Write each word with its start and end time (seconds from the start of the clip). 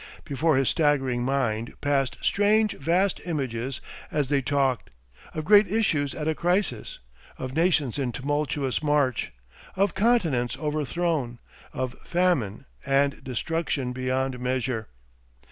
Before 0.25 0.57
his 0.57 0.67
staggering 0.67 1.21
mind 1.21 1.79
passed 1.79 2.17
strange 2.23 2.73
vast 2.73 3.21
images 3.23 3.81
as 4.11 4.29
they 4.29 4.41
talked, 4.41 4.89
of 5.35 5.45
great 5.45 5.71
issues 5.71 6.15
at 6.15 6.27
a 6.27 6.33
crisis, 6.33 6.97
of 7.37 7.53
nations 7.53 7.99
in 7.99 8.11
tumultuous 8.11 8.81
march, 8.81 9.31
of 9.75 9.93
continents 9.93 10.57
overthrown, 10.57 11.37
of 11.71 11.95
famine 12.03 12.65
and 12.83 13.23
destruction 13.23 13.93
beyond 13.93 14.39
measure. 14.39 14.87